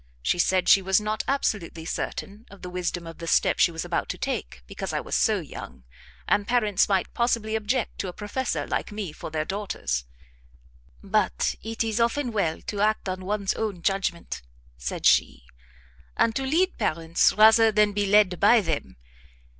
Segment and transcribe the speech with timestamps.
[0.23, 3.85] She said she was not absolutely certain of the wisdom of the step she was
[3.85, 5.83] about to take, because I was so young,
[6.27, 10.05] and parents might possibly object to a professor like me for their daughters:
[11.03, 14.41] "But it is often well to act on one's own judgment,"
[14.75, 15.43] said she,
[16.17, 18.97] "and to lead parents, rather than be led by them.